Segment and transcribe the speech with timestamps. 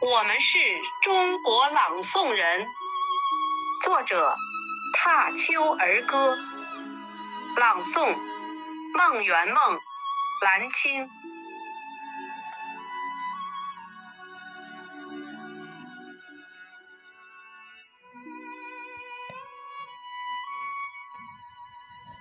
[0.00, 0.58] 我们是
[1.02, 2.66] 中国朗诵人，
[3.82, 4.34] 作者
[4.94, 6.38] 踏秋儿歌，
[7.58, 8.16] 朗诵
[8.94, 9.78] 梦圆梦、
[10.40, 11.06] 兰青。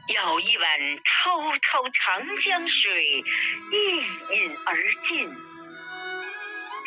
[0.08, 3.24] 舀一碗滔滔长江水，
[3.72, 3.98] 一
[4.36, 5.49] 饮而尽。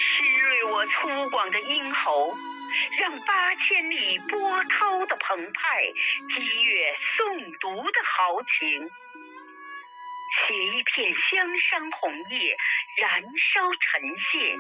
[0.05, 2.37] 湿润我粗犷的咽喉，
[2.99, 5.93] 让八千里波涛的澎湃
[6.29, 8.91] 激越诵读的豪情。
[10.35, 12.57] 写一片香山红叶，
[12.97, 14.57] 燃烧沉屑，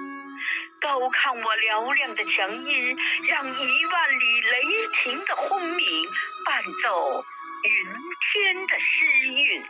[0.81, 2.97] 高亢我嘹亮的强音，
[3.27, 4.63] 让一万里雷
[5.03, 6.09] 霆的轰鸣
[6.47, 7.25] 伴奏
[7.65, 7.87] 云
[8.21, 9.65] 天的诗韵。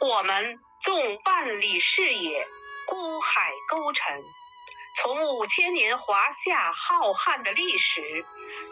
[0.00, 2.48] 我们纵万里视野。
[2.90, 4.24] 孤海勾陈，
[4.96, 8.26] 从五千年华夏浩瀚的历史，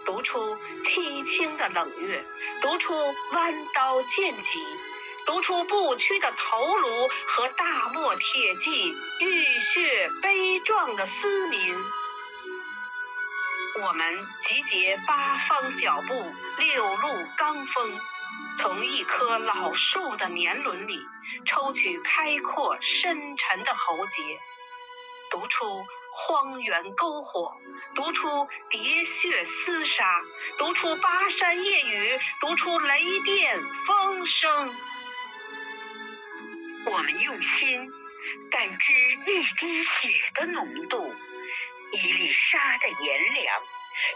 [0.04, 2.24] 读出凄清的冷月，
[2.60, 2.92] 读出
[3.30, 4.58] 弯刀剑戟，
[5.24, 8.88] 读出不屈的头颅和大漠铁骑
[9.20, 11.80] 浴血悲壮的嘶鸣。
[13.80, 17.08] 我们集结八方脚步，六路
[17.38, 18.00] 罡风，
[18.58, 21.00] 从一棵老树的年轮里。
[21.46, 24.40] 抽取开阔深沉的喉结，
[25.30, 27.54] 读出荒原篝火，
[27.94, 28.28] 读出
[28.70, 30.22] 喋血厮杀，
[30.58, 34.74] 读出巴山夜雨，读出雷电风声。
[36.86, 37.90] 我们用心
[38.50, 41.14] 感知一滴血的浓度，
[41.92, 43.62] 一粒沙的炎凉，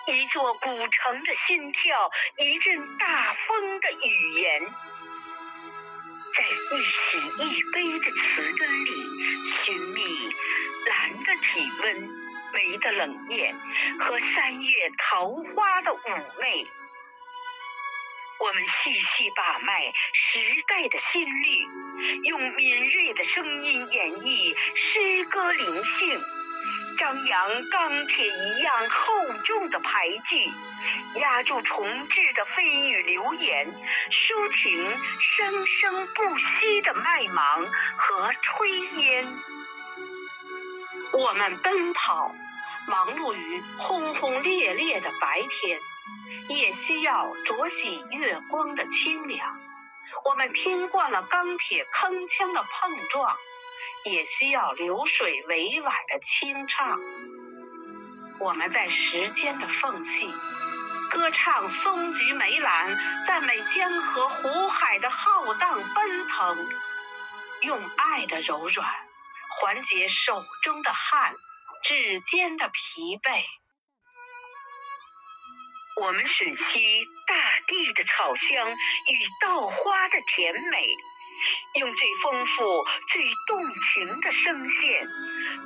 [0.07, 4.63] 一座古城的心跳，一阵大风的语言。
[6.35, 10.35] 在一喜一悲的词根里，寻觅
[10.87, 12.09] 蓝的体温、
[12.55, 13.55] 梅的冷艳
[14.01, 16.67] 和三月桃花的妩媚。
[18.39, 21.67] 我们细细把脉时代的心律，
[22.25, 26.21] 用敏锐的声音演绎诗歌灵性。
[27.03, 30.53] 张扬钢铁一样厚重的排句，
[31.19, 33.75] 压住重置的蜚语流言，
[34.09, 39.27] 抒情生生不息的麦芒和炊烟。
[41.13, 42.33] 我们奔跑，
[42.87, 45.81] 忙碌于轰轰烈烈的白天，
[46.51, 49.61] 也需要濯洗月光的清凉。
[50.25, 53.37] 我们听惯了钢铁铿锵的碰撞。
[54.05, 56.99] 也需要流水委婉的清唱。
[58.41, 60.35] 我们在时间的缝隙，
[61.11, 66.69] 歌唱松菊梅兰，赞美江河湖海的浩荡奔腾，
[67.63, 68.87] 用爱的柔软
[69.61, 71.35] 缓解手中的汗，
[71.85, 73.45] 指尖的疲惫。
[76.01, 80.97] 我们吮吸大地的草香与稻花的甜美。
[81.75, 85.07] 用最丰富、最动情的声线，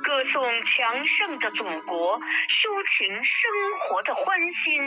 [0.03, 4.83] 歌颂强盛的祖国，抒情生活的欢欣，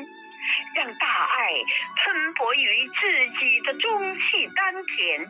[0.75, 1.53] 让大爱
[1.97, 5.26] 喷薄于自己的中气丹田。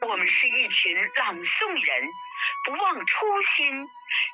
[0.00, 2.08] 我们是一群朗诵人，
[2.64, 3.86] 不忘初心，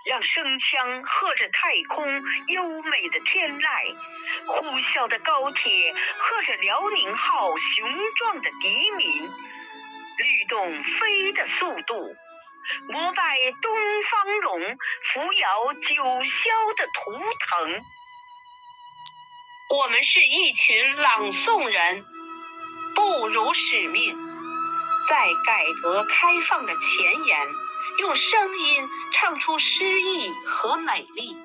[0.08, 3.94] 让声腔和着太空优美的天籁，
[4.46, 9.28] 呼啸的高铁和着辽宁号雄壮的笛鸣。
[10.16, 12.16] 律动飞的速度，
[12.88, 13.72] 膜拜东
[14.10, 14.60] 方龙，
[15.12, 17.84] 扶摇九霄的图腾。
[19.68, 22.04] 我们是一群朗诵人，
[22.94, 24.16] 不辱使命，
[25.08, 27.48] 在改革开放的前沿，
[27.98, 31.36] 用声音唱出诗意和美丽，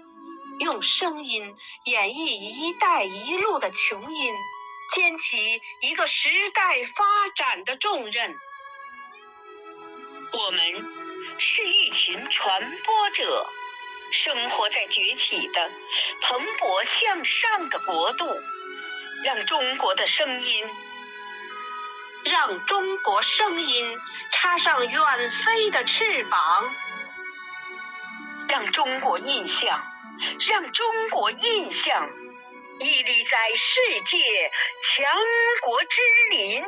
[0.59, 4.33] 用声音演绎“一带一路”的琼音，
[4.93, 8.35] 肩起一个时代发展的重任。
[10.33, 10.59] 我们
[11.37, 13.45] 是一群传播者，
[14.11, 15.69] 生活在崛起的、
[16.21, 18.25] 蓬勃向上的国度，
[19.25, 20.65] 让中国的声音，
[22.23, 23.97] 让中国声音
[24.31, 26.73] 插上远飞的翅膀，
[28.47, 29.85] 让中国印象，
[30.49, 32.09] 让中国印象
[32.79, 34.51] 屹立在世界
[34.81, 35.11] 强
[35.61, 36.63] 国之林。